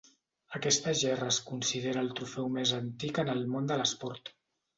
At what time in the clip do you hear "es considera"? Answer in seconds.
1.33-2.01